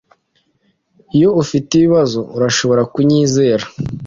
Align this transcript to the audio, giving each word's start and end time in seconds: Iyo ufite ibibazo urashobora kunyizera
Iyo 1.15 1.29
ufite 1.41 1.69
ibibazo 1.75 2.19
urashobora 2.35 2.81
kunyizera 2.93 3.65